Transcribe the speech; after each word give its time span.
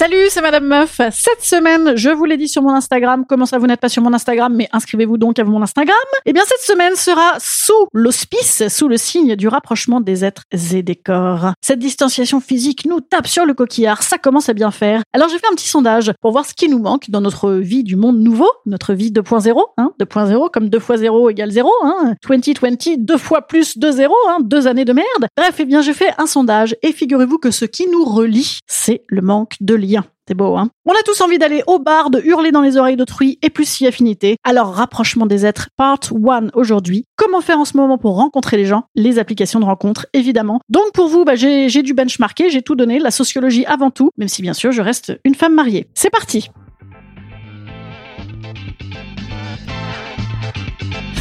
Salut, 0.00 0.30
c'est 0.30 0.40
Madame 0.40 0.64
Meuf. 0.64 0.98
Cette 1.12 1.42
semaine, 1.42 1.94
je 1.94 2.08
vous 2.08 2.24
l'ai 2.24 2.38
dit 2.38 2.48
sur 2.48 2.62
mon 2.62 2.70
Instagram. 2.70 3.26
Comment 3.28 3.44
ça, 3.44 3.58
vous 3.58 3.66
n'êtes 3.66 3.80
pas 3.80 3.90
sur 3.90 4.02
mon 4.02 4.14
Instagram, 4.14 4.50
mais 4.56 4.66
inscrivez-vous 4.72 5.18
donc 5.18 5.38
à 5.38 5.44
mon 5.44 5.60
Instagram. 5.60 5.94
Eh 6.24 6.32
bien, 6.32 6.42
cette 6.46 6.62
semaine 6.62 6.96
sera 6.96 7.34
sous 7.38 7.86
l'auspice, 7.92 8.66
sous 8.68 8.88
le 8.88 8.96
signe 8.96 9.36
du 9.36 9.46
rapprochement 9.46 10.00
des 10.00 10.24
êtres 10.24 10.44
et 10.72 10.82
des 10.82 10.96
corps. 10.96 11.52
Cette 11.60 11.80
distanciation 11.80 12.40
physique 12.40 12.86
nous 12.86 13.02
tape 13.02 13.26
sur 13.26 13.44
le 13.44 13.52
coquillard. 13.52 14.02
Ça 14.02 14.16
commence 14.16 14.48
à 14.48 14.54
bien 14.54 14.70
faire. 14.70 15.02
Alors, 15.12 15.28
j'ai 15.28 15.38
fait 15.38 15.48
un 15.52 15.54
petit 15.54 15.68
sondage 15.68 16.14
pour 16.22 16.32
voir 16.32 16.46
ce 16.46 16.54
qui 16.54 16.70
nous 16.70 16.78
manque 16.78 17.10
dans 17.10 17.20
notre 17.20 17.52
vie 17.52 17.84
du 17.84 17.96
monde 17.96 18.20
nouveau, 18.20 18.50
notre 18.64 18.94
vie 18.94 19.10
2.0, 19.12 19.62
hein, 19.76 19.92
2.0 20.00 20.50
comme 20.50 20.70
2 20.70 20.78
fois 20.78 20.96
0 20.96 21.28
égale 21.28 21.50
0, 21.50 21.70
hein, 21.84 22.14
2020, 22.26 22.96
deux 22.96 23.18
fois 23.18 23.42
plus 23.42 23.76
de 23.76 23.90
0, 23.90 24.14
hein, 24.30 24.38
deux 24.40 24.66
années 24.66 24.86
de 24.86 24.94
merde. 24.94 25.26
Bref, 25.36 25.56
eh 25.58 25.66
bien, 25.66 25.82
j'ai 25.82 25.92
fait 25.92 26.14
un 26.16 26.26
sondage 26.26 26.74
et 26.82 26.92
figurez-vous 26.92 27.36
que 27.36 27.50
ce 27.50 27.66
qui 27.66 27.86
nous 27.86 28.06
relie, 28.06 28.60
c'est 28.66 29.02
le 29.08 29.20
manque 29.20 29.56
de 29.60 29.74
lien. 29.74 29.89
C'est 30.28 30.34
beau, 30.34 30.56
hein 30.56 30.70
On 30.86 30.92
a 30.92 31.02
tous 31.04 31.20
envie 31.22 31.38
d'aller 31.38 31.64
au 31.66 31.80
bar, 31.80 32.10
de 32.10 32.20
hurler 32.20 32.52
dans 32.52 32.60
les 32.60 32.76
oreilles 32.76 32.96
d'autrui 32.96 33.38
et 33.42 33.50
plus 33.50 33.68
si 33.68 33.86
affinité. 33.86 34.36
Alors, 34.44 34.72
rapprochement 34.72 35.26
des 35.26 35.44
êtres, 35.44 35.70
part 35.76 35.98
1 36.12 36.50
aujourd'hui. 36.54 37.04
Comment 37.16 37.40
faire 37.40 37.58
en 37.58 37.64
ce 37.64 37.76
moment 37.76 37.98
pour 37.98 38.14
rencontrer 38.14 38.56
les 38.56 38.64
gens? 38.64 38.84
Les 38.94 39.18
applications 39.18 39.58
de 39.58 39.64
rencontre, 39.64 40.06
évidemment. 40.12 40.60
Donc 40.68 40.92
pour 40.92 41.08
vous, 41.08 41.24
bah, 41.24 41.34
j'ai 41.34 41.82
dû 41.82 41.94
benchmarker, 41.94 42.50
j'ai 42.50 42.62
tout 42.62 42.76
donné, 42.76 43.00
la 43.00 43.10
sociologie 43.10 43.66
avant 43.66 43.90
tout, 43.90 44.10
même 44.18 44.28
si 44.28 44.42
bien 44.42 44.54
sûr 44.54 44.70
je 44.70 44.82
reste 44.82 45.18
une 45.24 45.34
femme 45.34 45.54
mariée. 45.54 45.88
C'est 45.94 46.10
parti 46.10 46.48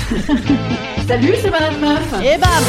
Salut, 1.07 1.33
c'est 1.41 1.49
Madame 1.49 1.79
Meuf 1.79 2.13
Et 2.23 2.37
bam 2.37 2.63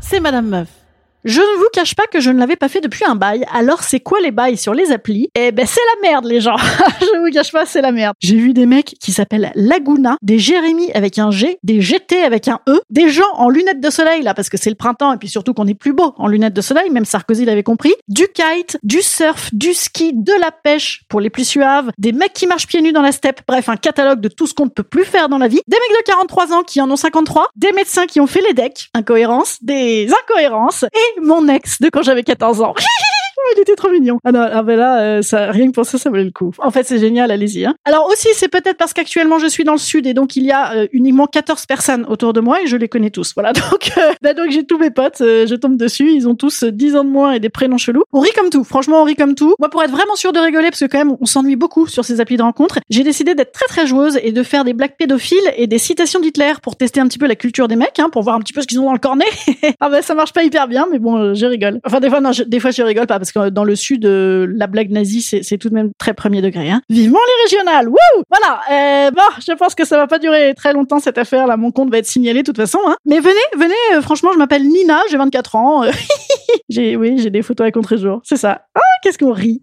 C'est 0.00 0.20
Madame 0.20 0.48
Meuf. 0.48 0.79
Je 1.24 1.40
ne 1.40 1.58
vous 1.58 1.68
cache 1.74 1.94
pas 1.94 2.06
que 2.06 2.18
je 2.18 2.30
ne 2.30 2.38
l'avais 2.38 2.56
pas 2.56 2.70
fait 2.70 2.80
depuis 2.80 3.04
un 3.04 3.14
bail. 3.14 3.44
Alors 3.52 3.82
c'est 3.82 4.00
quoi 4.00 4.20
les 4.20 4.30
bails 4.30 4.56
sur 4.56 4.72
les 4.72 4.90
applis? 4.90 5.28
Eh 5.34 5.52
ben 5.52 5.66
c'est 5.66 5.80
la 5.94 6.08
merde 6.08 6.24
les 6.24 6.40
gens. 6.40 6.56
je 7.00 7.18
vous 7.18 7.30
cache 7.30 7.52
pas, 7.52 7.66
c'est 7.66 7.82
la 7.82 7.92
merde. 7.92 8.14
J'ai 8.20 8.36
vu 8.36 8.54
des 8.54 8.64
mecs 8.64 8.94
qui 8.98 9.12
s'appellent 9.12 9.52
Laguna, 9.54 10.16
des 10.22 10.38
Jérémy 10.38 10.90
avec 10.92 11.18
un 11.18 11.30
G, 11.30 11.58
des 11.62 11.82
GT 11.82 12.22
avec 12.22 12.48
un 12.48 12.60
E, 12.66 12.80
des 12.88 13.10
gens 13.10 13.30
en 13.34 13.50
lunettes 13.50 13.80
de 13.80 13.90
soleil 13.90 14.22
là 14.22 14.32
parce 14.32 14.48
que 14.48 14.56
c'est 14.56 14.70
le 14.70 14.76
printemps 14.76 15.12
et 15.12 15.18
puis 15.18 15.28
surtout 15.28 15.52
qu'on 15.52 15.66
est 15.66 15.74
plus 15.74 15.92
beau 15.92 16.14
en 16.16 16.26
lunettes 16.26 16.54
de 16.54 16.62
soleil, 16.62 16.88
même 16.88 17.04
Sarkozy 17.04 17.44
l'avait 17.44 17.62
compris, 17.62 17.92
du 18.08 18.26
kite, 18.28 18.78
du 18.82 19.02
surf, 19.02 19.50
du 19.52 19.74
ski, 19.74 20.12
de 20.14 20.32
la 20.40 20.50
pêche 20.50 21.02
pour 21.10 21.20
les 21.20 21.28
plus 21.28 21.44
suaves, 21.46 21.90
des 21.98 22.12
mecs 22.12 22.32
qui 22.32 22.46
marchent 22.46 22.66
pieds 22.66 22.80
nus 22.80 22.92
dans 22.92 23.02
la 23.02 23.12
steppe, 23.12 23.42
bref 23.46 23.68
un 23.68 23.76
catalogue 23.76 24.20
de 24.20 24.28
tout 24.28 24.46
ce 24.46 24.54
qu'on 24.54 24.64
ne 24.64 24.70
peut 24.70 24.82
plus 24.82 25.04
faire 25.04 25.28
dans 25.28 25.38
la 25.38 25.48
vie, 25.48 25.60
des 25.68 25.76
mecs 25.76 25.98
de 25.98 26.12
43 26.12 26.52
ans 26.54 26.62
qui 26.62 26.80
en 26.80 26.90
ont 26.90 26.96
53, 26.96 27.48
des 27.56 27.72
médecins 27.72 28.06
qui 28.06 28.20
ont 28.20 28.26
fait 28.26 28.40
les 28.40 28.54
decks, 28.54 28.88
incohérences, 28.94 29.58
des 29.60 30.08
incohérences 30.22 30.84
et 30.84 31.09
mon 31.22 31.48
ex 31.48 31.80
de 31.80 31.88
quand 31.88 32.02
j'avais 32.02 32.22
14 32.22 32.62
ans. 32.62 32.74
Il 33.56 33.60
était 33.60 33.74
trop 33.74 33.90
mignon. 33.90 34.18
Ah 34.24 34.32
non, 34.32 34.46
ah 34.50 34.62
ben 34.62 34.76
là, 34.76 35.00
euh, 35.00 35.22
ça, 35.22 35.50
rien 35.50 35.66
que 35.66 35.72
pour 35.72 35.86
ça, 35.86 35.98
ça 35.98 36.10
valait 36.10 36.24
le 36.24 36.30
coup. 36.30 36.52
En 36.58 36.70
fait, 36.70 36.84
c'est 36.84 36.98
génial, 36.98 37.30
allez-y. 37.30 37.64
Hein. 37.64 37.74
Alors 37.84 38.06
aussi, 38.06 38.28
c'est 38.34 38.48
peut-être 38.48 38.76
parce 38.76 38.92
qu'actuellement, 38.92 39.38
je 39.38 39.46
suis 39.46 39.64
dans 39.64 39.72
le 39.72 39.78
sud 39.78 40.06
et 40.06 40.14
donc 40.14 40.36
il 40.36 40.44
y 40.44 40.52
a 40.52 40.74
euh, 40.74 40.86
uniquement 40.92 41.26
14 41.26 41.66
personnes 41.66 42.06
autour 42.08 42.32
de 42.32 42.40
moi 42.40 42.62
et 42.62 42.66
je 42.66 42.76
les 42.76 42.88
connais 42.88 43.10
tous. 43.10 43.32
Voilà, 43.34 43.52
donc, 43.70 43.92
euh, 43.96 44.12
bah, 44.22 44.34
donc 44.34 44.50
j'ai 44.50 44.64
tous 44.64 44.78
mes 44.78 44.90
potes, 44.90 45.20
euh, 45.20 45.46
je 45.46 45.54
tombe 45.54 45.76
dessus, 45.76 46.10
ils 46.12 46.28
ont 46.28 46.34
tous 46.34 46.64
euh, 46.64 46.70
10 46.70 46.96
ans 46.96 47.04
de 47.04 47.10
moins 47.10 47.32
et 47.32 47.40
des 47.40 47.48
prénoms 47.48 47.78
chelous. 47.78 48.02
On 48.12 48.20
rit 48.20 48.30
comme 48.36 48.50
tout, 48.50 48.64
franchement, 48.64 49.02
on 49.02 49.04
rit 49.04 49.16
comme 49.16 49.34
tout. 49.34 49.54
Moi, 49.58 49.70
pour 49.70 49.82
être 49.82 49.90
vraiment 49.90 50.16
sûr 50.16 50.32
de 50.32 50.38
rigoler, 50.38 50.70
parce 50.70 50.80
que 50.80 50.86
quand 50.86 50.98
même, 50.98 51.16
on 51.20 51.26
s'ennuie 51.26 51.56
beaucoup 51.56 51.86
sur 51.86 52.04
ces 52.04 52.20
applis 52.20 52.36
de 52.36 52.42
rencontre, 52.42 52.78
j'ai 52.90 53.02
décidé 53.02 53.34
d'être 53.34 53.52
très 53.52 53.66
très 53.66 53.86
joueuse 53.86 54.18
et 54.22 54.32
de 54.32 54.42
faire 54.42 54.64
des 54.64 54.72
blagues 54.72 54.96
pédophiles 54.98 55.38
et 55.56 55.66
des 55.66 55.78
citations 55.78 56.20
d'Hitler 56.20 56.52
pour 56.62 56.76
tester 56.76 57.00
un 57.00 57.08
petit 57.08 57.18
peu 57.18 57.26
la 57.26 57.36
culture 57.36 57.68
des 57.68 57.76
mecs, 57.76 57.98
hein, 57.98 58.08
pour 58.10 58.22
voir 58.22 58.36
un 58.36 58.40
petit 58.40 58.52
peu 58.52 58.62
ce 58.62 58.66
qu'ils 58.66 58.80
ont 58.80 58.84
dans 58.84 58.92
le 58.92 58.98
cornet. 58.98 59.24
ah 59.80 59.88
ben, 59.88 60.02
ça 60.02 60.14
marche 60.14 60.32
pas 60.32 60.42
hyper 60.42 60.68
bien, 60.68 60.86
mais 60.90 60.98
bon, 60.98 61.16
euh, 61.16 61.34
je 61.34 61.46
rigole. 61.46 61.80
Enfin, 61.84 62.00
des 62.00 62.08
fois, 62.08 62.20
non, 62.20 62.30
des 62.46 62.60
fois, 62.60 62.70
je 62.70 62.82
rigole 62.82 63.06
pas 63.06 63.18
parce 63.18 63.32
que 63.32 63.38
dans 63.48 63.64
le 63.64 63.74
sud, 63.76 64.04
euh, 64.04 64.46
la 64.54 64.66
blague 64.66 64.90
nazie, 64.90 65.22
c'est 65.22 65.56
tout 65.56 65.70
de 65.70 65.74
même 65.74 65.92
très 65.98 66.12
premier 66.12 66.42
degré. 66.42 66.70
Hein. 66.70 66.82
Vivement 66.90 67.18
les 67.26 67.44
régionales, 67.44 67.88
wouh 67.88 68.22
Voilà. 68.28 68.60
Euh, 69.06 69.10
bon, 69.12 69.22
je 69.46 69.52
pense 69.54 69.74
que 69.74 69.86
ça 69.86 69.96
va 69.96 70.06
pas 70.06 70.18
durer 70.18 70.52
très 70.54 70.74
longtemps 70.74 70.98
cette 70.98 71.16
affaire. 71.16 71.46
Là, 71.46 71.56
mon 71.56 71.70
compte 71.70 71.90
va 71.90 71.96
être 71.98 72.06
signalé 72.06 72.40
de 72.42 72.46
toute 72.46 72.56
façon. 72.58 72.80
Hein. 72.86 72.96
Mais 73.06 73.20
venez, 73.20 73.34
venez. 73.56 73.74
euh, 73.94 74.02
franchement, 74.02 74.30
je 74.34 74.38
m'appelle 74.38 74.66
Nina, 74.68 75.00
j'ai 75.10 75.16
24 75.16 75.56
ans. 75.56 75.84
j'ai, 76.68 76.96
oui, 76.96 77.16
j'ai 77.18 77.30
des 77.30 77.42
photos 77.42 77.66
à 77.66 77.70
contre-jour. 77.70 78.20
C'est 78.24 78.36
ça. 78.36 78.66
Ah, 78.74 78.80
qu'est-ce 79.02 79.16
qu'on 79.18 79.32
rit 79.32 79.60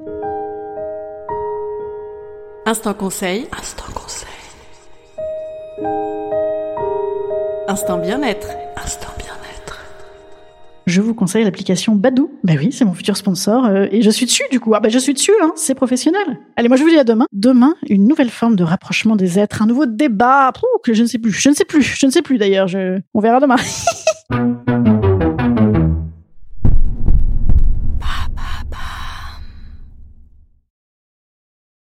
Instant 2.66 2.94
conseil. 2.94 3.48
Instant 3.58 3.84
conseil. 3.94 4.28
Instant 7.70 7.98
bien-être. 7.98 8.48
Je 10.88 11.02
vous 11.02 11.14
conseille 11.14 11.44
l'application 11.44 11.96
Badou. 11.96 12.32
Bah 12.46 12.54
oui, 12.58 12.72
c'est 12.72 12.86
mon 12.86 12.94
futur 12.94 13.18
sponsor 13.18 13.66
euh, 13.66 13.88
et 13.92 14.02
je 14.02 14.10
suis 14.10 14.26
dessus 14.26 14.46
du 14.52 14.62
coup. 14.62 14.74
Ah 14.74 14.80
bah 14.80 14.88
je 14.88 14.98
suis 14.98 15.14
dessus, 15.14 15.34
hein, 15.42 15.52
c'est 15.58 15.76
professionnel. 15.76 16.40
Allez, 16.56 16.70
moi 16.70 16.78
je 16.78 16.84
vous 16.84 16.90
dis 16.90 16.98
à 16.98 17.04
demain. 17.04 17.26
Demain, 17.34 17.76
une 17.90 18.08
nouvelle 18.08 18.30
forme 18.30 18.56
de 18.56 18.64
rapprochement 18.64 19.18
des 19.18 19.38
êtres, 19.38 19.62
un 19.62 19.66
nouveau 19.66 19.86
débat. 19.86 20.50
Pouh, 20.54 20.66
que 20.86 20.94
je 20.94 21.04
ne 21.04 21.08
sais 21.08 21.18
plus, 21.18 21.34
je 21.34 21.50
ne 21.50 21.54
sais 21.54 21.66
plus, 21.66 21.84
je 21.84 22.06
ne 22.06 22.12
sais 22.12 22.22
plus 22.22 22.38
d'ailleurs. 22.38 22.70
Je... 22.70 23.02
On 23.14 23.20
verra 23.20 23.42
demain. 23.42 23.58